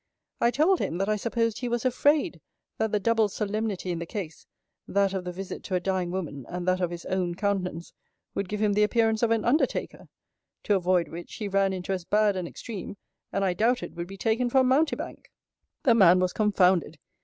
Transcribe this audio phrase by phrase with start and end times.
[0.39, 2.41] I told him, that I supposed he was afraid,
[2.79, 4.47] that the double solemnity in the case
[4.87, 7.93] (that of the visit to a dying woman, and that of his own countenance)
[8.33, 10.07] would give him the appearance of an undertaker;
[10.63, 12.97] to avoid which, he ran into as bad an extreme,
[13.31, 15.31] and I doubted would be taken for a mountebank.
[15.83, 16.97] The man was confounded.